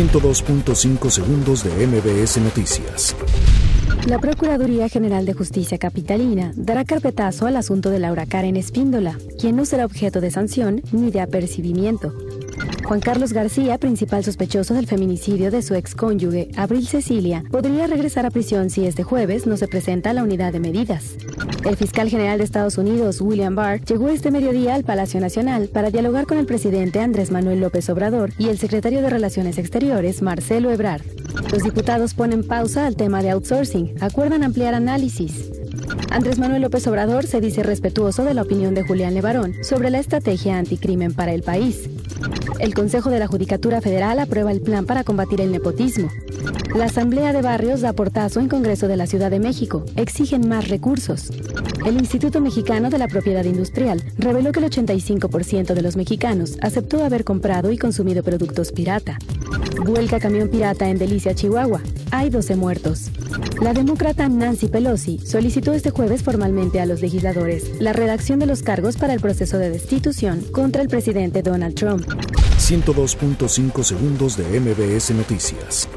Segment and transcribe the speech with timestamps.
[0.00, 3.14] 102.5 segundos de MBS Noticias.
[4.08, 9.56] La Procuraduría General de Justicia Capitalina dará carpetazo al asunto de Laura Karen Espíndola, quien
[9.56, 12.14] no será objeto de sanción ni de apercibimiento.
[12.84, 18.30] Juan Carlos García, principal sospechoso del feminicidio de su excónyuge, Abril Cecilia, podría regresar a
[18.30, 21.16] prisión si este jueves no se presenta a la unidad de medidas.
[21.64, 25.90] El fiscal general de Estados Unidos, William Barr, llegó este mediodía al Palacio Nacional para
[25.90, 30.70] dialogar con el presidente Andrés Manuel López Obrador y el secretario de Relaciones Exteriores, Marcelo
[30.70, 31.02] Ebrard.
[31.52, 35.50] Los diputados ponen pausa al tema de outsourcing, acuerdan ampliar análisis.
[36.10, 39.98] Andrés Manuel López Obrador se dice respetuoso de la opinión de Julián Levarón sobre la
[39.98, 41.88] estrategia anticrimen para el país.
[42.58, 46.10] El Consejo de la Judicatura Federal aprueba el plan para combatir el nepotismo.
[46.74, 49.84] La Asamblea de Barrios da portazo en Congreso de la Ciudad de México.
[49.96, 51.30] Exigen más recursos.
[51.84, 57.02] El Instituto Mexicano de la Propiedad Industrial reveló que el 85% de los mexicanos aceptó
[57.02, 59.18] haber comprado y consumido productos pirata.
[59.84, 61.80] Vuelca camión pirata en Delicia, Chihuahua.
[62.10, 63.10] Hay 12 muertos.
[63.60, 68.62] La demócrata Nancy Pelosi solicitó este jueves formalmente a los legisladores la redacción de los
[68.62, 72.06] cargos para el proceso de destitución contra el presidente Donald Trump.
[72.58, 75.88] 102.5 segundos de MBS Noticias.